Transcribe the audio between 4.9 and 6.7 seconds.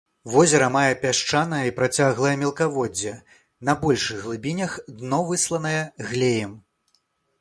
дно высланае глеем.